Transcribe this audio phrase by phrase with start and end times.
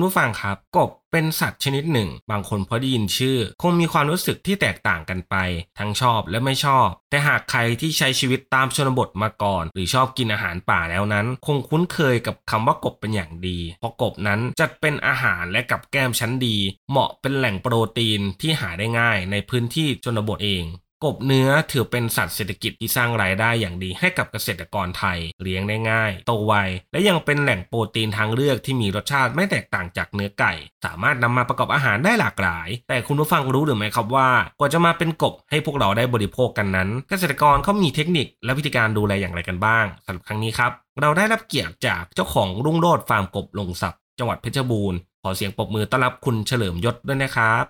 [0.00, 5.36] คุณผู้ฟังครับ กบเป็นสัตว์ชนิดหนึ่ง บางคนพอได้ยินชื่อ คงมีความรู้สึกที่แตกต่างกันไป
[5.78, 16.56] ทั้งชอบและไม่ชอบ แต่หากใครที่ใช้ชีวิตตามชนบทมาก่อน หรือชอบกินอาหารป่าแล้วนั้น คงคุ้นเคยกับคำว่ากบเป็นอย่างดี เพราะกบนั้นจัดเป็นอาหารและกับแก้มชั้นดี
[16.90, 20.64] เหมาะเป็นแหล่งโปรตีนที่หาได้ง่ายในพื้นที่ชนบทเอง
[21.04, 26.54] กบเนื้อถือเป็นสัตว์เศรษฐกิจที่สร้างรายได้อย่างดีให้กับเกษตรกรไทย เลี้ยงได้ง่าย โตไว
[26.92, 30.52] และยังเป็นแหล่งโปรตีนทางเลือกที่มีรสชาติไม่แตกต่างจากเนื้อไก่
[30.84, 47.64] สามารถนำมาประกอบอาหารได้หลากหลาย แต่คุณผู้ฟังรู้หรือไม่ครับว่ากว่าจะมาเป็นกบให้พวกเราได้บริโภคกันนั้น เกษตรกรเขามีเทคนิคและวิธีการดูแลอย่างไรกันบ้างสำหรับครั้งนี้ครับเราได้รับเกียรติจากเจ้าของรุ่งโรจน์ฟาร์มกบลงศัพท์จังหวัดเพชรบูรณ์ขอเสียงปรบมือต้อนรับคุณเฉลิมยศด้วยนะครับ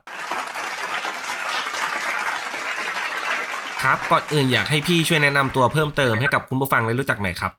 [3.82, 7.52] ครับก่อนอื่นอยากให้พี่ช่วยแนะนำตัวเพิ่มเติมให้กับคุณผู้ฟังได้รู้จักหน่อยครับ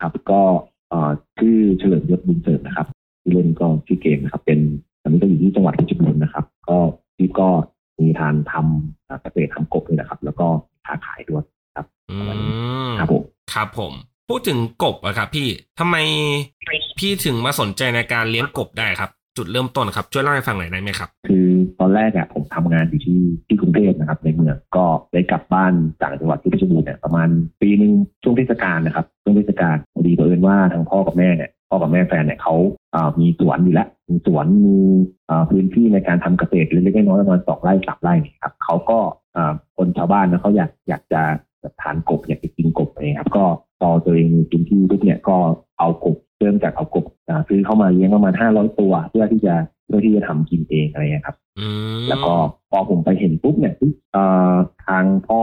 [0.00, 0.42] ครับก็
[0.90, 2.86] เอ่อชื่อเฉลิมยศบุญเสริมนะครับ
[3.22, 4.58] ที่อเล่นก็ชื่อเกมนะครับ เป็น
[5.02, 6.78] ตอนนี้ก็อยู่ที่จังหวัดเพชรบูรณ์นะครับ ก็
[7.16, 7.48] ที่ก็
[8.00, 10.46] มีทานทำเกษตรทำกบนี่นะครับ แล้วก็
[10.86, 11.44] ค้าขายด้วย
[11.76, 12.16] ครับอื
[12.88, 13.22] มครับผม
[13.54, 13.92] ครับผม
[14.28, 15.96] พูดถึงกบอะครับ พี่ทำไม
[16.98, 19.10] พี่ถึงมาสนใจในการเลี้ยงกบได้ครับ
[19.40, 21.46] จุดเริ่มต้นครับ ช่วยเล่าให้ฟังหน่อยได้ไหมครับ คือ
[21.80, 27.28] ตอนแรกอะผมทำงานอยู่ที่ที่กรุงเทพนะครับ ในเมืองก็ได้กลับบ้านจากจังหวัดที่เพชรบูรณ์เนี่ยประมาณ
[27.60, 27.92] ปีหนึ่ง
[28.22, 32.54] ช่วงเทศกาลนะครับช่วงเทศกาลพอดีบังเอิญว่าทางพ่อกับแม่เนี่ยพ่อกับแม่แฟนเนี่ยเขา
[32.94, 34.78] อ่ามีสวนอยู่แล้วมีสวนมี
[35.30, 38.98] อ่าพื้นที่ในการทำเกษตรเล็กๆน้อยๆประมาณสองไร่สามไร่เนี่ยครับเขาก็
[39.36, 41.22] อ่าคนชาวบ้านนะเขาอยากอยากจะ
[41.80, 43.44] ทานกบอยากจะกินกบอะไรครับก็
[43.80, 45.36] พอตัวเองมีพื้นที่ปุ๊บเนี่ยก็
[45.78, 49.54] เอากบ เริ่มจากเอากบอ่าซื้อเข้ามาเลี้ยงประมาณห้าร้อยตัว เพื่อที่จะ
[49.86, 51.66] เพื่อที่จะทำกินเองอะไรเงี้ยครับอื
[52.00, 52.34] มแล้วก็
[52.70, 53.74] พอผมไปเห็นปุ๊บเนี่ย
[54.12, 54.54] เอ่อ
[54.86, 55.42] ทางพ่อ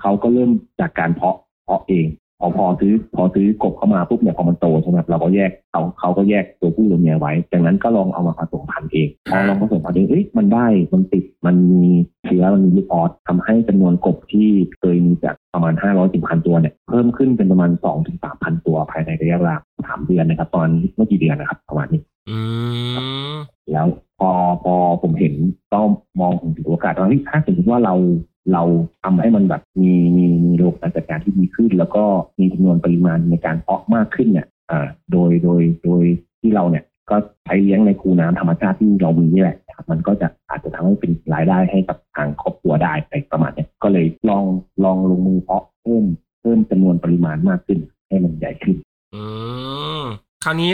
[0.00, 0.50] เขาก็เริ่ม
[0.80, 11.84] จากการเพาะเพาะเองพ อพอซื้อพอซื้อกบเข้ามาปุ๊บเนี่ยพอมันโตใช่ไหมครับเราก็แยกเขาเขาก็แยกตัวผู้ตัวเมียไว้ จากนั้นก็ลองเอามาผสมพันธุ์เองพอลองผสมพันธุ์เองเอ้ยมันได้มันติดมันมี
[12.24, 22.00] เชื้อมันมีลูกออสทำให้จำนวนกบที่เคยมีจากประมาณ 500ถึงพันตัวเนี่ยเพิ่มขึ้นเป็นประมาณ2ถึง3,000 ตัวภายในระยะเวลาสามเดือนนะครับ ตอนเมื่อกี่เดือนนะครับประมาณนี้
[22.30, 22.38] อื
[23.32, 23.34] ม
[23.72, 23.86] แล้ว
[24.18, 24.30] พอ
[24.64, 25.34] พอผมเห็น
[25.72, 25.80] ก็
[26.20, 27.94] มองถึงโอกาสว่าเฮ้ยถ้าสมมติว่าเรา
[28.52, 28.62] เรา
[29.02, 32.04] ทำให้มันแบบมีมีมีระบบการจัดการที่ดีขึ้น แล้วก็
[32.38, 36.04] มีจำนวนปริมาณในการเพาะมากขึ้นเนี่ยอ่าโดยโดยโดย
[36.40, 44.44] ที่เราเนี่ยก็ใช้เลี้ยงในคูน้ำธรรมชาติที่เรามีนี่แหละครับมันก็จะอาจจะทำให้เป็นรายได้ให้กับทางครอบครัวได้ไปประมาณเนี้ยก็เลยลอง
[44.84, 46.04] ลองลงมือเพาะเพิ่ม
[46.40, 47.78] เพิ่มจำนวนปริมาณมากขึ้น
[48.08, 48.76] ให้มันใหญ่ขึ้น
[49.14, 49.22] อื
[50.00, 50.02] ม
[50.44, 50.70] คราวนี้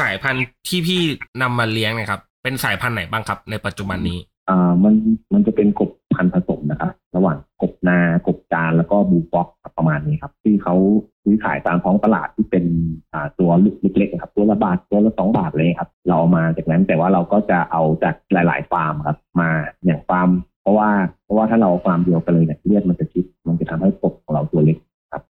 [0.00, 1.00] สายพันธุ์ที่พี่
[1.42, 4.18] นำมาเลี้ยงนะครับ เป็นสายพันธุ์ไหนบ้างครับ ในปัจจุบันนี้
[4.50, 4.94] อ่ามัน
[5.32, 10.74] มันจะเป็นกบพันธุ์ผสมนะครับระหว่างกบนากบจานแล้วก็บูฟ็อกประมาณนี้ครับ ที่เขา
[11.22, 12.64] ซื้อขายตามท้องตลาดที่เป็น
[13.12, 13.50] อ่าตัว
[13.96, 19.50] เล็กๆนะครับตัวละบาทตัวละสองบาทเลยครับ เราเอามาจากนั้นแต่ว่าเราก็จะเอาจากหลายๆฟาร์มครับ มา
[19.84, 20.28] อย่างฟาร์ม
[20.62, 20.90] เพราะว่า
[21.24, 24.78] เพราะว่าถ้าเราเอาฟาร์มเดียวกันเลยเนี่ยเลือดมันจะชิดมันจะทำให้กบของเราตัวเล็ก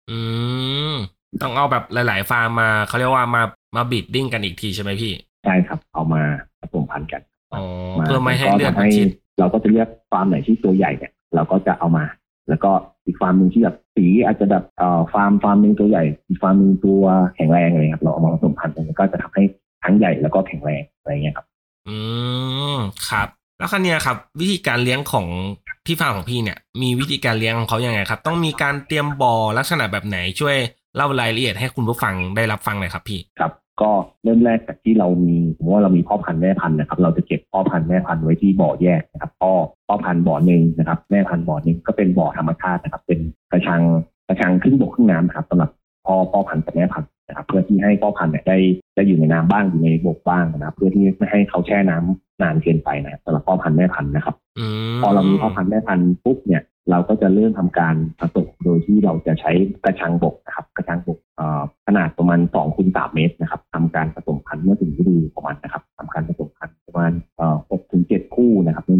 [0.09, 0.19] อื
[0.91, 0.95] ม
[1.41, 3.41] ต้องเอาแบบหลาย ๆ ฟาร์มมาเขาเรียกว่ามา
[3.75, 6.21] มา breeding กันอีกทีใช่ไหมพี่ใช่ครับ เอามา
[6.59, 7.34] ผสมพันธุ์กันอ๋อ
[8.01, 9.07] เพื่อไม่ให้เลือดก็มันทำชิด
[9.39, 12.05] เราก็จะเลือกฟาร์มไหนที่ตัวใหญ่เนี่ย เราก็จะเอามา
[12.49, 12.71] แล้วก็
[13.05, 17.03] อีกฟาร์มหนึ่งที่แบบสีอาจจะแบบเอ่อฟาร์มฟาร์มหนึ่งตัวใหญ่อีกฟาร์มหนึ่งตัว
[17.35, 19.43] แข็งแรงเลยครับ เราเอามาผสมพันธุ์กันก็จะทำให้
[19.83, 21.45] ทั้งใหญ่แล้วก็แข็งแรงอะไรเงี้ยครับ
[21.87, 21.97] อื
[22.73, 22.77] ม
[23.09, 23.27] ครับ
[23.59, 25.25] แล้วคันนี้ยครับ วิธีการเลี้ยงของ
[25.87, 30.57] ที่ฟาร์มของพี่เนี่ย มีวิธีการเลี้ยงของเขายังไงครับ ต้องมีการเตรียมบ่อลักษณะแบบไหนช่วย
[30.95, 33.51] เล่ารายละเอียดให้คุณผู้ฟังได้รับฟังหน่อยครับพี่ครับ
[33.81, 33.91] ก็
[34.23, 39.51] เริ่มแรกจากที่เรามีสมมติว่าเรามีพ่อพันธุ์แม่พันธุ์นะครับ เราจะเก็บพ่อพันธุ์แม่พันธุ์ไว้ที่บ่อแยกนะครับพ่อ
[39.87, 43.19] พ่อพันธุ์บ่อหนึ่งนะครับ แม่พันธุ์บ่อหนึ่งก็เป็นบ่อธรรมชาตินะครับ เป็น
[43.51, 43.81] กระชัง
[44.27, 45.69] กระชังครึ่งบกครึ่งน้ำนะครับสำหรับ
[46.05, 48.57] พ่อพ่อพันธุ์กับแม่พันธุ์นะครับเพื่อที่ให้พ่อพันธุ์เนี่ยได้
[48.95, 54.65] ได้อยู่ในน้ำบ้างอยู่ในบกบ้างนะครับ เพื่อที่ไม่ให้เขาแช่น้ำนานเกินไปนะครับสำหรับพ่อพันธุ์แม่พันธุ์นะครับอื
[54.95, 59.51] มพอเรามีพ่อพันธุ์แม่พันธุ์ปุ๊บเนี่ย เราก็จะเริ่มทำการผสมโดยที่เราจะใช้
[59.85, 66.75] กระชังบกนะครับ กระชังบกเอ่อขนาดประมาณ2คูณ3เมตรนะครับทำการผสมพันธุ์เมื่อถึงฤดูของมันนะครับทำการผสมพันธุ์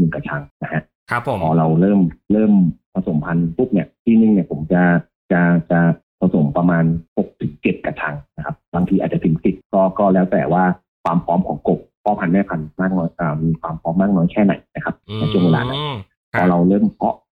[0.02, 2.00] นึ่งกระชังนะฮะครับผมพอเราเริ่ม
[2.34, 2.54] เริ่ม
[2.94, 4.82] ผสมพันธุ์ปุ๊บเนี่ยที่นึงเนี่ยผมจะ
[5.32, 5.42] จะ
[5.72, 5.80] จะ
[6.22, 6.84] ผสมประมาณ
[7.16, 10.64] 6ถึง7กระชังนะครับ บางทีอาจจะถึงสิบก็ก็แล้วแต่ว่า
[11.04, 15.96] ความพร้อมของกบพ่อพันธุ์แม่พันธุ์มากน้อยอ่ามีความพร้อมมากน้อยแค่ไหนนะครับในช่วงเวลานั้นอืม
[16.34, 17.25] พอเราเริ่มเพาะปุ๊บ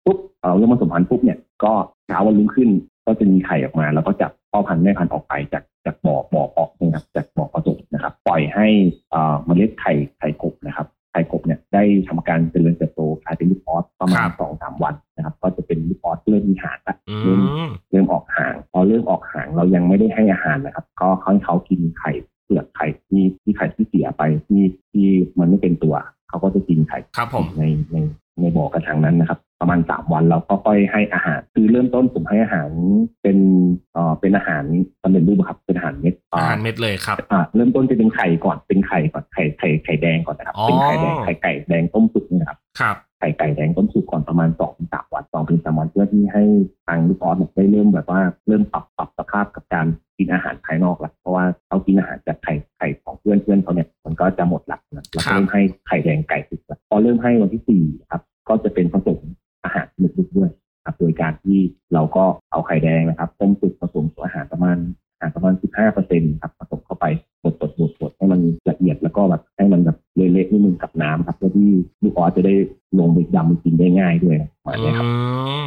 [0.47, 1.73] เราเริ่มผสมพันธุ์ปุ๊บเนี่ยก็
[2.07, 2.69] เช้าวันรุ่งขึ้น
[3.05, 8.67] ก็จะมีไข่ออกมา แล้วก็จับพ่อพันธุ์แม่พันธุ์ออกไปจากจากบ่อบ่อเพาะนะครับจากบ่อผสมนะครับ ปล่อยให้
[9.13, 22.11] อ่าเมล็ดไข่ไข่กบนะครับไข่กบเนี่ยได้ทำการเจริญเติบโตกลายเป็นลูกออสประมาณสองสามวันนะครับ ก็จะเป็นลูกออสเริ่มมีหางละอืเริ่มมเริ่มออกหางพอเริ่มออกหางเรายังไม่ได้ให้อาหารนะครับ ก็ให้เขากินไข่
[22.45, 25.07] เปลือกไข่ที่ที่ไข่ที่เสียไปที่ที่
[25.39, 25.95] มันไม่เป็นตัว
[26.29, 27.97] เขาก็จะกินไข่ครับผมในใน
[28.41, 32.69] ในบ่อกระชังนั้นนะครับ ประมาณสามวันเราก็ค่อยให้อาหาร คือเริ่มต้นผมให้อาหาร
[33.21, 33.37] เป็น
[33.93, 34.63] เอ่อเป็นอาหาร
[35.01, 46.43] สำเร็จรูปครับเป็นอาหารเม็ดอาหารเม็ดเลยครับอ่าเริ่มต้นจะเป็นไข่ก่อนเป็นไข่ก่อนไข่ไข่ไข่แดงก่อนนะครับอ๋อเป็นไข่แดงไข่ไก่แดงต้มสุกนี่นะครับครับไข่ไก่แดงต้มสุกก่อนประมาณสองถึงสามวันสองถึงสามวันเพื่อที่ให้
[46.87, 49.87] ทางลูกออสเนี่ยได้เริ่มแบบว่าเริ่มปรับปรับสภาพกับการ
[50.17, 59.22] กินอาหารภายนอกแล้วเพราะว่าเขากินอาหารจากไข่ไข่ของเพื่อนเพื่อนเขาเนี่ยมันก็จะหมดละนะแล้วก็เริ่มให้ไข่แดงไก่สุกแล้วพอเริ่มให้วันที่สี่ครับ ก็จะเป็นผสมอาหาร
[60.03, 60.49] ลึกๆด้วย
[60.85, 61.59] ครับโดยการที่
[61.93, 64.77] เราก็เอาไข่แดงนะครับต้มสุกผสมกับอาหารประมาณ
[65.13, 67.05] อาหารประมาณ 15เปอร์เซ็นต์ครับผสมเข้าไป
[67.43, 68.39] บดบดบดบดให้มัน
[68.69, 71.69] ละเอียดแล้วก็แบบให้มันแบบเละๆนิดนึงกับน้ำครับเพื่อที่
[72.01, 72.53] ลูกออสจะได้
[72.99, 75.09] ลงไปดำกินได้ง่ายด้วยประมาณอืนี้ครับ
[75.63, 75.65] ม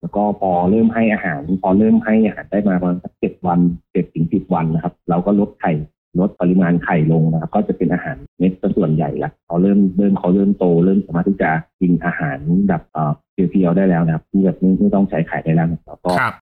[0.00, 3.58] แล้วก็พอเริ่มให้อาหาร พอเริ่มให้อาหารได้มาประมาณสักเจ็ดวัน
[3.92, 5.72] เจ็ดถึงสิบวันนะครับ เราก็ลดไข่
[6.20, 13.12] ลดปริมาณไข่ลงนะครับ ก็จะเป็นอาหารเม็ดซะส่วนใหญ่ละพอเริ่มเริ่มเขาเริ่มโต เริ่มสามารถที่จะกินอาหารแบบเอ่อ
[13.50, 16.34] เพียวๆได้แล้วนะครับที่แบบไม่ไม่ต้องใช้ไข่ได้แล้วนะครับแล้วก็ครับ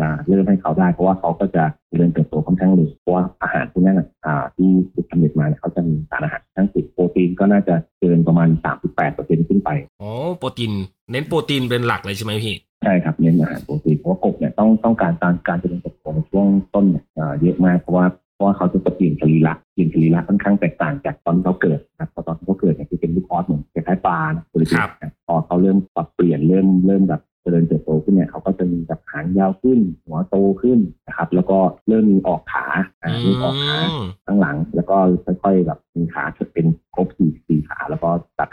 [0.00, 8.48] อ่าเริ่มให้เขาได้เพราะว่าเขาก็จะเจริญเติบโตค่อนข้างเร็วเพราะว่าอาหารพวกนั้นอะอ่าที่ถูกกำเนิดมาเนี่ยเขาจะมีสารอาหารทั้งสิบโปรตีนก็น่าจะเกินประมาณ
[8.82, 10.72] 38เปอร์เซ็นต์ขึ้นไปโอ้โปรตีน
[11.10, 18.06] เน้นโปรตีนเป็นหลักเลยใช่ไหมพี่ใช่ครับเน้นอาหารโปรตีนเพราะว่ากบเนี่ยต้องต้องการการการเจริญเติบโตในช่วงต้นเนี่ยอ่าเยอะมากเพราะว่า
[18.36, 32.66] เพราะว่าเขาจะเปลี่ยนสรีระเปลี่ยนสรีระค่อนข้างแตกต่างจากตอนที่เขาเกิดนะครับเพราะตอนที่เขาเกิดเนี่ยคือเป็นลูกออสเหมือนคล้ายๆปลานะตัวเล็กครับๆนะพอเขาเริ่มปรับเปลี่ยนเริ่มเริ่มแบบเจริญเติบโตขึ้นเนี่ยเขาก็จะมีแบบหางยาวขึ้น หัวโตขึ้นนะครับ แล้วก็เริ่มมีออกขา
[33.02, 33.86] อ่าเริ่มออกขาม
[34.26, 34.96] ข้างหลัง แล้วก็
[35.42, 36.24] ค่อยๆแบบมีขา
[36.54, 38.48] เป็นครบสี่สี่ขาแล้วก็ตัด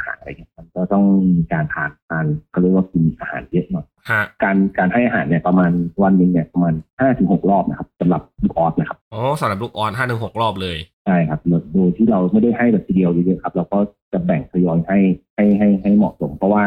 [0.76, 1.06] ก็ต้อง
[1.36, 5.72] มีการทานทานเขาเรียกว่ากินอาหารเยอะหน่อยฮะการการให้อาหารเนี่ยประมาณ
[6.04, 13.80] วันหนึ่งเนี่ยประมาณห้าถึงหกรอบนะครับสำหรับลูกออสนะครับอ๋อสำหรับลูกออนห้าถึงหกรอบเลยใช่ครับโดยโดยที่เราไม่ได้ให้แบบทีเดียวเยอะๆครับ เราก็
[14.14, 15.00] จะแบ่งทยอยให้
[15.36, 16.64] ให้ให้ให้เหมาะสม เพราะว่า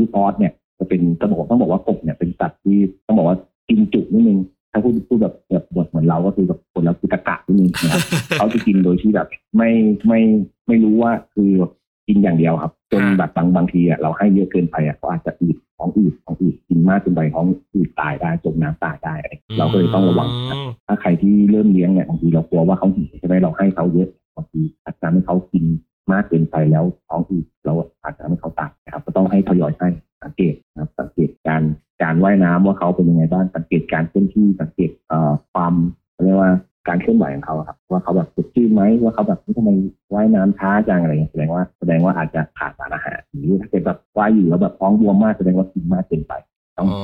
[0.00, 3.36] ลูกออสเนี่ยจะเป็นต้องบอกต้องบอกว่ากบเนี่ยเป็นสัตว์ที่ต้องบอกว่า
[3.68, 4.38] กินจุนิดนึง
[4.72, 8.00] ถ้าพูดพูดแบบแบบบทเหมือนเราก็คือแบบคนเราคือตะกะนิดนึงนะครับ
[8.38, 9.70] เขาจะกินโดยที่แบบไม่
[10.06, 10.20] ไม่
[10.66, 11.72] ไม่รู้ว่าคือแบบ
[12.10, 25.64] กินอย่างเดียวครับ จนอ่าแบบบางบางทีอะเราให้เยอะเกินไปอะเขาอาจจะอืดท้องอืดท้องอืดกินมากเกินไปท้องอืดตายได้จมน้ำตายได้อะไรเราก็เลยต้องระวังครับอืมถ้าใครที่เริ่มเลี้ยงเนี่ยบางทีเรากลัวว่าเขาหิวใช่ไหมเราให้เขาเยอะบางทีอาจจะทำให้เขากิน
[26.12, 27.72] มากเกินไปแล้วท้องอืดเรา
[28.02, 29.88] อาจจะทำให้เขาตายนะครับ ก็ต้องให้ทยอยให้
[30.22, 31.62] สังเกตนะครับสังเกตการ
[32.02, 35.74] การว่ายน้ำว่าเขาเป็นยังไงบ้างสังเกตการเคลื่อนที่สังเกตเอ่อความ
[36.24, 36.52] เรียกว่า
[36.88, 39.70] การเคลื่อนไหวของเขาครับ ว่าเขาแบบสดชื่นไหมว่าเขาแบบเฮ้ยทำไม
[40.14, 46.32] ว่ายน้ำช้าจังอะไรเงี้ยแสดงว่าแสดงว่าอาจจะขาดสารอาหารหรือถ้าเกิดแบบว่ายอยู่แล้วแบบท้องบวมมากแสดงว่ากินมากเกินไป
[46.76, 47.02] ต้องอ๋อ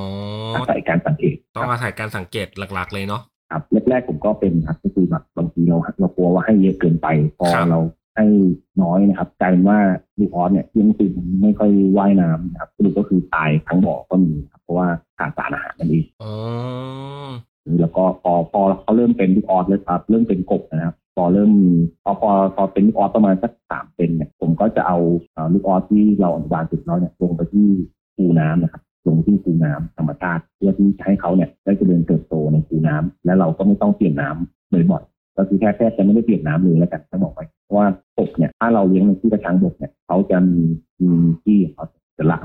[0.54, 7.06] อาศัยการสังเกต ต้องอาศัยการสังเกตหลัก ๆ เลยเนาะครับแรกๆผมก็เป็นครับก็คือแบบบางทีเราเรากลัวว่าให้เยอะเกินไป
[7.38, 7.80] พอครับเรา
[8.16, 8.26] ให้
[8.82, 9.78] น้อยนะครับกลายเป็นว่า
[10.18, 16.32] ลูกออสเนี่ยยังตื่นไม่ค่อยว่ายน้ำนะครับสรุปก็คือตายทั้งบ่อก็มีครับเพราะว่าขาดสารอาหารนั่นเองอ๋อ
[17.80, 21.50] แล้วก็พอพอเขาเริ่มเป็นลูกออสเลยครับ เริ่มเป็นกบนะครับพอเริ่ม
[22.04, 24.98] พอพอพอเป็นลูกออสประมาณสักสามเป็นเนี่ยผมก็จะเอา
[25.52, 27.68] ลูกออสที่เราอนุบาลสุดแล้วเนี่ยลงไปที่
[28.16, 37.44] คูน้ำนะครับลงที่คูน้ำธรรมชาติเพื่อที่จะให้เขาเนี่ยได้เจริญเติบโตในคูน้ำและเราก็ไม่ต้องเปลี่ยนน้ำบ่อยๆก็คือแค่แค่จะไม่ได้เปลี่ยนน้ำเลยแล้วกันต้องบอกไว้
[37.76, 40.62] ว่ากบเนี่ยถ้าเราเลี้ยงในที่กระชังบกเนี่ยเขาจะมี
[41.02, 41.12] มี
[41.44, 41.84] ที่เขา
[42.16, 42.38] จะละ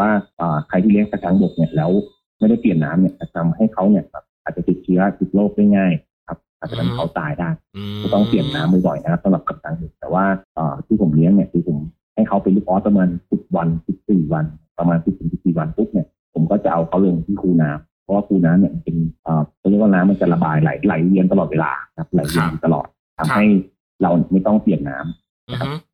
[0.00, 1.90] ว่าอ่าใครที่เลี้ยงกระชังบกเนี่ยแล้ว
[2.38, 5.92] ไม่ได้เปลี่ยนน้ำเนี่ยจะทำให้เขาเนี่ยแบบอาจจะติดเชื้อติดโรคได้ง่าย
[6.28, 7.48] ครับอาจจะทำให้เขาตายได้
[7.94, 11.78] มก็ต้องเปลี่ยนน้ำบ่อยๆนะครับสำหรับกัปตันหนึ่งแต่ว่าเอ่อที่ผมเลี้ยงเนี่ยคือผม
[12.14, 13.68] ให้เขาเป็นลูกออสประมาณ10วัน
[14.00, 14.44] 14วัน
[14.78, 22.86] ประมาณ10ถึง14วันปุ๊บเนี่ยผมก็จะเอาเขาลงที่คูน้ำเพราะว่าคูน้ำเนี่ยมันเป็นเอ่อเขาเรียกว่าน้ำมันจะระบายไหลไหลเวียนตลอดเวลาครับไหลเวียนอยู่ตลอด
[23.18, 23.46] ทำให้
[24.02, 25.29] เราไม่ต้องเปลี่ยนน้ำอือฮึ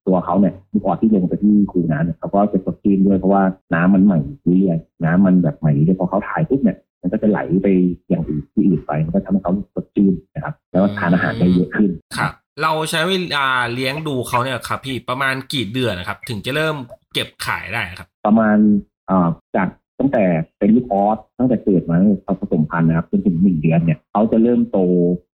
[0.07, 3.43] ตัวเขาเนี่ยลูกออสที่ลงไปที่คูน้ำเนี่ยเขาก็จะสดชื่นด้วยเพราะว่า
[3.75, 4.19] น้ำมันใหม่
[4.59, 7.67] เรื่อยๆน้ำมันแบบใหม่เรื่อยๆพอเขาถ่ายปุ๊บเนี่ยมันก็จะไหลไป
[8.09, 12.33] อย่างอื่นที่อื่นไปมันก็ทำให้เขาสดชื่นนะครับ แล้วก็ทานอาหารได้เยอะขึ้นครับ
[12.63, 16.77] เราใช้เวลาเลี้ยงดูเขาเนี่ยครับ พี่ประมาณกี่เดือนนะครับ ถึงจะเริ่ม
[17.13, 18.57] เก็บขายได้ครับ ประมาณ
[19.11, 19.69] อ่าจาก
[19.99, 20.25] ตั้งแต่
[20.59, 24.79] เป็นลูกออสตั้งแต่เกิดมาเขาผสมพันธุ์นะครับจนถึงหนึ่งเดือนเนี่ยเขาจะเริ่มโต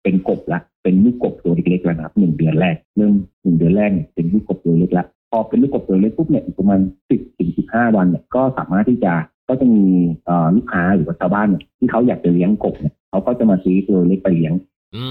[0.02, 3.12] เป็นกบละเป็นลูกกบตัวเล็กๆแล้วนะครับหนึ่งเดือนแรกเริ่ม
[3.42, 9.12] หนึ่งเดือนแรกเนี่ยเป็นลูกกบตัวเล็กละพอเป็นลูกกบตัวเล็กปุ๊บเนี่ยอีกประมาณสิบถึงสิบห้าวันเนี่ยก็สามารถที่จะ
[9.48, 9.86] ก็จะมี
[10.24, 14.52] เอ่อลูกค้าหรือว่าชาวบ้านเนี่ยที่เขาอยากจะเลี้ยงกบเนี่ยเขาก็จะมาซื้อตัวเล็กไปเลี้ยง
[14.96, 15.04] อื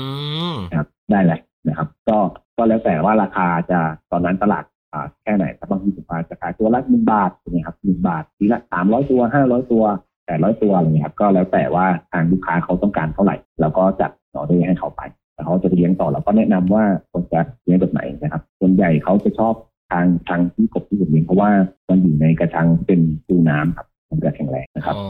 [0.51, 2.17] มนะครับได้แหละนะครับ ก็
[2.57, 3.79] ก็แล้วแต่ว่าราคาจะ
[4.11, 4.76] ตอนนั้นตลาดอ่า
[5.23, 9.83] แค่ไหนถ้าบางทีผมอาจจะขายตัวละหนึ่งบาทใช่ไหมครับหนึ่งบาททีละสามร้อยตัวห้าร้อยตัว
[10.25, 15.01] แปดร้อยตัวอะไรเงี้ยครับก็แล้วแต่ว่าทางลูกค้าเขาต้องการเท่าไหร่เราก็จัดออเดอร์ให้เขาไป
[15.33, 19.53] แต่เขาจะเลี้ยงต่อเราก็แนะนำว่าควรจะเลี้ยงแบบไหนนะครับ ส่วนใหญ่เขาจะชอบ
[19.91, 21.49] ทางทางที่กบที่ผมเลี้ยงเพราะว่า
[21.89, 25.07] มันอยู่ในกระชังเป็นตูน้ำครับมันจะแข็งแรงนะครับอ๋อ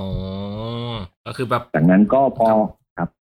[1.26, 2.50] ก็คือแบบจากนั้นก็พอ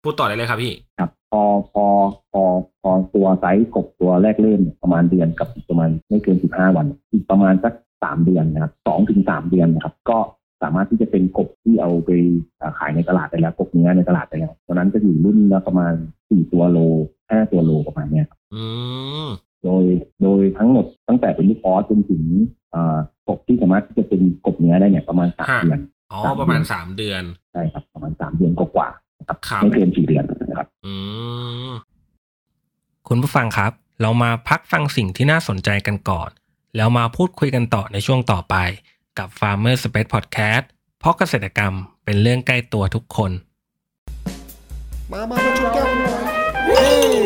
[0.04, 1.42] พูดต่อได้เลยครับพี่ครับพอ
[1.72, 1.84] พอ
[2.32, 2.42] พอ
[2.82, 10.18] พอตัวไซส์กบตัวแรกเริ่มเนี่ยประมาณเดือนกับอีกประมาณไม่เกินสิบห้าวันอีกประมาณสักสามเดือนนะครับสองถึงสามเดือนนะครับ ก็
[10.62, 12.10] สามารถที่จะเป็นกบที่เอาไป
[12.60, 15.92] อ่าขายในตลาดได้แล้วกบเนื้อในตลาดได้แล้วตอนนั้นจะอยู่รุ่นละประมาณ
[16.30, 16.78] สี่ตัวโล
[17.30, 18.64] ห้าตัวโลประมาณเนี้ยครับอื
[19.24, 19.28] ม
[19.64, 19.84] โดย
[20.22, 22.22] โดยทั้งหมดตั้งแต่เป็นลูกออสจนถึง
[22.74, 25.78] อ่ากบที่สามารถที่จะเป็นกบเนื้อได้เนี่ยประมาณสามเดือน
[26.12, 30.94] อ๋อสามเดือนประมาณสามเดือนใช่ครับประมาณสามเดือนกว่า ๆนะครับครับไม่เกินสี่เดือนนะครับอื
[31.68, 31.70] ม
[33.08, 36.30] คุณผู้ฟังครับ เรามาพักฟังสิ่งที่น่าสนใจกันก่อน
[36.76, 38.56] แล้วมาพูดคุยกันต่อในช่วงต่อไป
[39.18, 40.64] กับ Farmer Space Podcast
[40.98, 43.30] เพราะเกษตรกรรมเป็นเรื่องใกล้ตัวทุกคน
[45.12, 46.22] มามามาชนแก้วกันหน่อย
[46.66, 47.16] เฮ้ย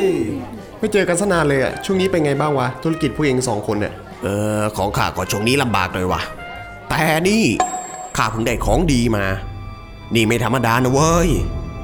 [0.78, 4.26] ไม่เจอกันสนานเลยอะช่วงนี้เป็นไงบ้างวะ ธุรกิจพวกเองสองคนเนี่ยเอ
[4.60, 6.20] อ ของข้าก็ช่วงนี้ลำบากเลยว่ะ
[6.88, 7.44] แต่นี่
[8.16, 9.24] ข้าเพิ่งได้ของดีมา
[10.14, 11.30] นี่ไม่ธรรมดานะเว้ย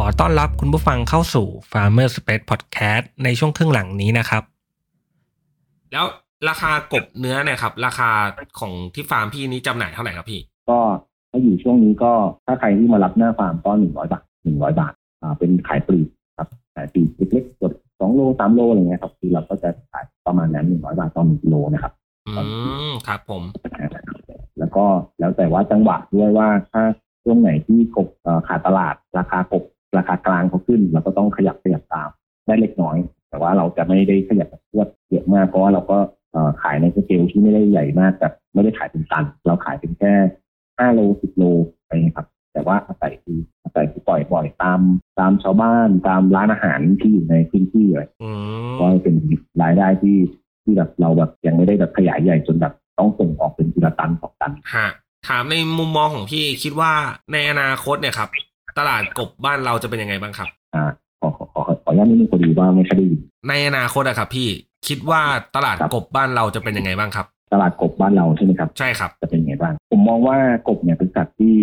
[0.00, 4.42] ขอต้อนรับคุณผู้ฟังเข้าสู่ Farmer Space Podcast ในช่วงครึ่งหลังนี้นะครับ
[5.92, 6.06] แล้ว
[6.48, 8.10] ราคากบเนื้อเนี่ยครับ ราคา
[8.60, 10.78] ของที่ฟาร์มพี่นี้จำหน่ายเท่าไหร่ครับพี่ ก็
[11.30, 12.12] ถ้าอยู่ช่วงนี้ก็
[12.46, 21.92] ถ้าใครที่มารับหน้าฟาร์มก็หนึ่งร้อยบาทหนึ่งร้อยบาทอ่าเป็นขายปลีกครับขายปลีกเล็กๆกดสองโลสามโลอะไรเงี้ยครับที่เราก็จะขายประมาณนั้นหนึ่งร้อยบาทต่อหนึ่งกิโลนะครับ
[22.28, 22.32] อื
[22.88, 23.42] มครับผม
[24.58, 24.84] แล้วก็
[25.18, 26.82] แล้วแต่ว่าจังหวะด้วยว่าถ้า
[27.22, 29.64] ช่วงไหนที่กบเอ่อขาดตลาดราคากบ
[29.98, 32.08] ราคากลางเขาขึ้นเราก็ต้องขยับขยับตาม
[32.46, 32.96] ได้เล็กน้อย
[33.30, 35.98] แต่ว่าเราจะไม่ได้ขยับพรวดเยอะมากเพราะว่าเราก็
[36.32, 40.12] เอ่อขายในสเกลที่ไม่ได้ใหญ่มากแต่ไม่ได้ขายเป็นตัน เราขายเป็นแค่
[40.78, 41.44] ห้าโลสิบโล
[41.82, 44.80] อะไรเงี้ยครับ แต่ว่าอาศัยคืออาศัยคือปล่อยปล่อยตาม
[45.18, 48.30] ตามชาวบ้านตามร้านอาหารที่อยู่ในพื้นที่เลยอื
[48.72, 49.14] มก็เป็น
[49.62, 50.16] รายได้ที่
[50.62, 54.88] ที่แบบเราแบบยังไม่ได้แบบขยายใหญ่จนแบบต้องส่งออกเป็นทีละตันสองตันฮะ
[55.28, 56.92] ถามในมุมมองของพี่คิดว่า
[57.32, 58.28] ในอนาคตเนี่ยครับ
[58.78, 60.84] ตลาดกบบ้านเราจะเป็นยังไงบ้างครับ อ่า
[61.20, 64.48] ขอขอขอขออนุญาตนิดนึงพอดีว่าไม่ค่อยได้ยินในอนาคตอะครับ พี่
[64.88, 65.20] คิดว่า
[65.56, 70.36] ตลาดครับกบบ้านเราจะเป็นยังไงบ้างครับ ตลาดกบบ้านเราใช่ไหมครับ ใช่ครับจะเป็นยังไงบ้าง ผมมองว่า
[70.68, 71.54] กบเนี่ยเป็นสัตว์ที่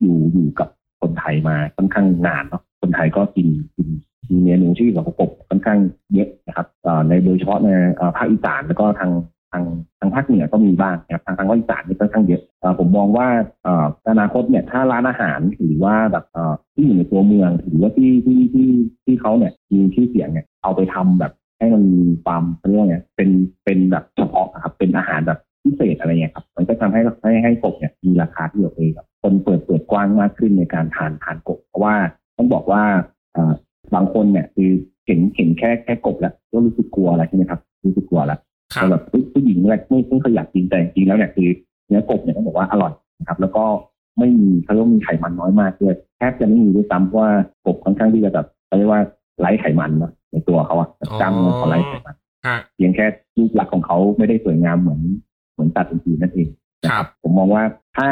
[0.00, 0.68] อยู่อยู่กับ
[1.00, 3.88] คนไทยมาค่อนข้างนานเนาะคนไทยก็กินกิน
[4.28, 5.78] มีเมนูที่เกี่ยวกับกบค่อนข้าง
[6.14, 9.10] เยอะนะครับเอ่อในโดยเฉพาะในเอ่อภาคอีสานแล้วก็ทาง
[9.52, 9.64] ทาง
[9.98, 13.26] ทางภาคเหนือก็มีบ้างนะครับทางทางภาคอีสานนี่ค่อนข้างเยอะเอ่อผมมองว่า
[13.64, 18.68] เอ่ออนาคตเนี่ยถ้าร้านอาหารหรือว่าแบบเอ่อที่อยู่ในตัวเมืองหรือว่าที่ที่ที่
[19.04, 23.30] ที่เขาเนี่ยมีชื่อเสียงเนี่ยเอาไปทำแบบให้มันมีความเขาเรียกว่าไงเป็น
[23.64, 31.94] เป็นแบบเฉพาะอะครับเป็นอาหารแบบพิเศษอะไรเงี้ยครับมันก็ทำให้ให้ให้กบเนี่ยมีราคาที่โอเคครับคนเปิดเปิดกว้างมากขึ้นในการทานทานกบเพราะว่า
[32.36, 32.82] ต้องบอกว่า
[33.32, 33.52] เอ่อ
[33.94, 34.70] บางคนเนี่ยคือ
[35.06, 38.38] เห็นเห็นแค่แค่กบแล้วก็รู้สึกกลัวแล้วใช่ไหมครับรู้สึกกลัวแล้ว
[38.74, 41.48] ครับแต่แบบเฮ้ย ผู้หญิงเนี่ยไม่ไม่เคยอยากกินแต่จริงๆแล้วเนี่ยคือ
[41.88, 43.64] เนื้อกบเนี่ยต้องบอกว่าอร่อยนะครับ แล้วก็
[44.18, 47.30] ไม่มีเขาเรียกว่ามีไขมันน้อยมากด้วยแทบจะไม่มีด้วยซ้ำเพราะว่า
[47.66, 49.02] กบค่อนข้างที่จะแบบเขาเรียกว่า
[49.40, 50.88] ไร้ไขมันเนอะในตัวเขาอะ
[51.20, 52.14] กล้ามเนื้อเขาไร้ไขมัน
[52.46, 53.06] ฮะเพียงแค่
[53.36, 55.00] รูปลักษณ์ของเขาไม่ได้สวยงามเหมือน
[55.52, 56.48] เหมือนสัตว์อื่นๆนั่นเอง
[56.90, 57.62] ครับ ผมมองว่า
[57.96, 58.08] ถ้า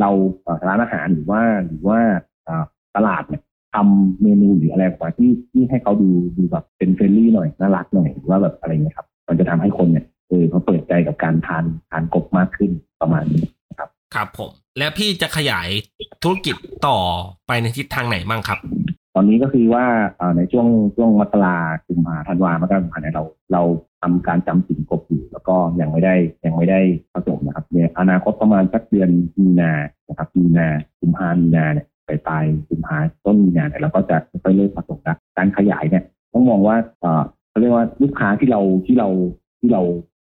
[0.00, 0.10] เรา
[0.42, 1.98] เอ่อร้านอาหารหรือว่าหรือว่า
[2.44, 2.64] เอ่อ
[2.96, 3.42] ตลาดเนี่ย
[3.74, 12.70] ทำเมนูหรืออะไรออกมาที่ที่ให้เขาดูดูแบบเป็น friendly หน่อยน่ารักหน่อยหรือว่าแบบอะไรเงี้ยครับ มันจะทำให้คนเนี่ย เออเขาเปิดใจกับการทานทานกบมากขึ้น
[13.00, 15.68] ประมาณนี้นะครับ ครับผม แล้วพี่จะขยาย
[16.22, 16.98] ธุรกิจต่อ
[17.46, 18.58] ไปในทิศทางไหนบ้างครับ
[19.14, 19.84] ตอนนี้ก็คือว่า
[20.16, 23.62] เอ่อในช่วงช่วงมกราคุมภาธันวามกราคุมภาเนี่ยเราเรา
[24.02, 26.80] ทำการจำสินกบอยู่แล้วก็ยังไม่ได้ยังไม่ได้
[27.12, 29.72] ผสมนะครับเนี่ยอนาคตประมาณสักเดือนมีนา
[30.08, 39.08] นะครับมีนาคุมภามีนาเนี่ยไปปลายคุมภาต้นมีนาเนี่ยเราก็จะค่อยๆเริ่มผสมนะการขยายเนี่ยต้องมองว่าเอ่อเขาเรียกว่าลูกค้าที่เราที่เรา
[39.60, 39.82] ที่เรา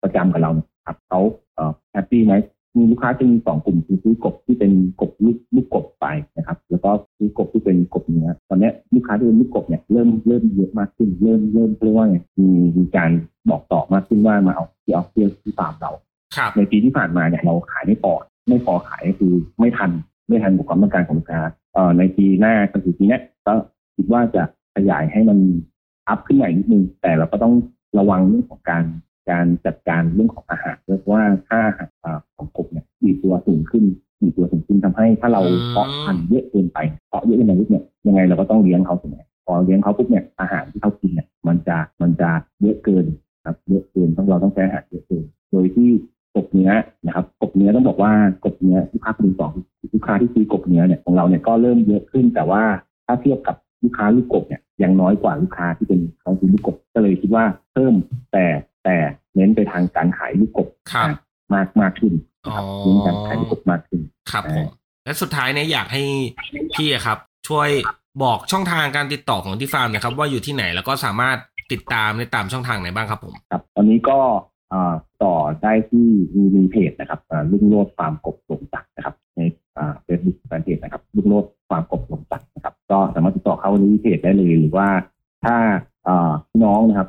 [0.06, 1.20] ประจำกับเราเนี่ยครับเขา
[1.54, 2.34] เอ่อแฮปปี้ไหม
[2.76, 12.48] มีลูกค้าจะมีสองกลุ่มคือซื้อกบที่เป็นกบลูกลูกกบไปนะครับ แล้วก็ซื้อกบที่เป็นกบเนื้อตอนเนี้ยลูกค้าที่เป็นลูกกบเนี่ยเริ่มเริ่มเยอะมากขึ้น เริ่มเริ่มเรียกว่าไงมี
[12.78, 13.10] มีการ
[13.50, 15.92] บอกต่อมากขึ้นว่ามาเอาที่เอาเที่ยวที่ฟาร์มเรา
[16.36, 18.12] ครับในปีที่ผ่านมาเนี่ยเราขายไม่พอ
[18.48, 19.90] ไม่พอขายก็คือไม่ทัน
[20.28, 21.40] ไม่ทันกับความต้องการของลูกค้า
[21.74, 23.54] เอ่อในปีหน้าก็คือปีเนี้ยก็
[23.96, 24.42] คิดว่าจะ
[24.76, 25.38] ขยายให้มัน
[26.08, 27.54] อัพขึ้นใหม่นิดนึงแต่เราก็ต้อง
[27.98, 28.84] ระวังเรื่องของการ
[29.30, 31.88] การจัดการเรื่องของอาหารเพราะว่าถ้าอาหาร
[32.36, 33.84] ของกบเนี่ยมีตัวสูงขึ้น
[34.22, 36.78] มีตัวสูงขึ้นทำให้ถ้าเราเพาะพันธุ์เยอะเกินไป
[37.08, 42.30] เพาะเยอะเกินไปเนี่ยยังไงเราก็ต้องเลี้ยงเขาถูกไหมพอเลี้ยงเขาปุ๊บเนี่ยอาหารที่เขากินเนี่ยมันจะมันจะ
[42.62, 43.04] เยอะเกิน
[43.44, 45.88] ครับเยอะเกินต้องเราต้องใช้อาหารเยอะเกินโดยที่
[46.36, 46.70] กบเนื้อ
[47.06, 48.12] นะครับกบเนื้อต้องบอกว่า
[48.44, 49.52] กบเนื้อลูกค้าคนที่สอง
[49.94, 52.62] ลูกค้าที่ซื้อกบเนื้อเนี่ยของเราเนี่ยก็เริ่มเยอะขึ้นแต่ว่า
[53.06, 57.94] ถ้าเทียบกับลูกค้าลูกกบเนี่ยยังน้อยกว่าลูกค้าที่เป็นเขาซื้อลูกกบก็เลยคิดว่าเพิ่ม
[58.32, 58.46] แต่
[58.86, 58.98] แต่
[59.36, 61.08] เน้นไปทางการขายลูกกบครับ
[61.54, 62.12] มากมากขึ้น
[62.44, 64.00] นะครับอ๋อเน้นการขายลูกกบมากขึ้น
[64.30, 64.66] ครับผม
[65.04, 66.02] และสุดท้ายเนี่ยอยากให้
[66.74, 67.68] พี่อะครับ ช่วย
[68.22, 71.36] บอกช่องทางการติดต่อของที่ฟาร์มหนะครับ ว่าอยู่ที่ไหนแล้วก็สามารถ
[71.72, 74.18] ติดตามในตามช่องทางไหนบ้างครับผมครับ ตอนนี้ก็
[74.70, 79.40] เอ่อต่อได้ที่มีมีเพจนะครับอ่าลุงโลดฟาร์มกบหลงจักรนะครับ ใน
[80.04, 84.88] เฟซบุ๊กแฟนเพจนะครับลุงโลดฟาร์มกบหลงจักรนะครับ ก็สามารถติดต่อเข้าที่เพจได้เลยหรือว่า
[85.44, 85.56] ถ้า
[86.04, 87.08] เอ่อพี่น้องนะครับ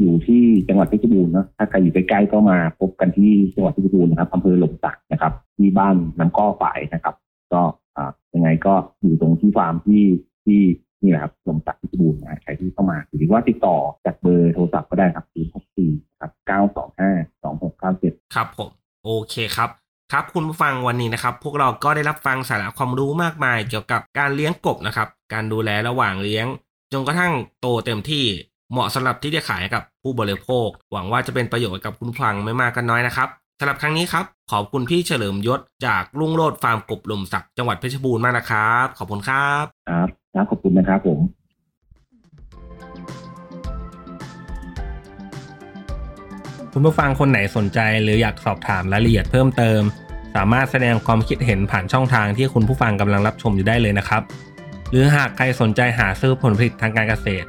[0.00, 7.14] อยู่ที่จังหวัดเพชรบูรณ์นะถ้าใครอยู่ใกล้ๆก็มาพบกันที่จังหวัดเพชรบูรณ์นะครับอำเภอหลงจักนะครับ ที่บ้านน้ำก้อฝายนะครับ
[7.52, 7.60] ก็
[7.96, 10.04] อ่ายังไงก็อยู่ตรงที่ฟาร์มที่
[10.44, 10.60] ที่
[11.02, 18.70] นี่แหละครับลงจักเพชรบูรณ์นะใครที่เข้ามาหรือว่าติดต่อจากเบอร์โทรศัพท์ก็ได้ครับ0 6 4ครับ925 2697 ครับผม
[19.04, 19.70] โอเคครับ
[20.12, 26.46] ครับคุณผู้ฟังวันนี้นะครับ พวกเราก็ได้รับฟังสาระความรู้มากมายเกี่ยวกับการเลี้ยงกบนะครับ การดูแลระหว่างเลี้ยง
[26.92, 28.24] จนกระทั่งโตเต็มที่
[28.74, 41.18] เหมาะสำหรับที่จะขายให้กับผู้บริโภค หวังว่าจะเป็นประโยชน์กับคุณผู้ฟังไม่มากก็น้อยนะครับสำหรับครั้งนี้ครับขอบคุณพี่เฉลิมยศจากลุงโรดฟาร์มกบลมศักดิ์จังหวัดเพชรบูรณ์มากนะครับ ขอบคุณครับครับครับขอบคุณนะครับผม
[46.72, 49.80] คุณผู้ฟังคนไหนสนใจหรืออยากสอบถามรายละเอียดเพิ่มเติม
[50.34, 54.22] สามารถแสดงความคิดเห็นผ่านช่องทางที่คุณผู้ฟังกำลังรับชมอยู่ได้เลยนะครับ
[54.90, 57.48] หรือหากใครสนใจหาซื้อผลผลิตทางการเกษตร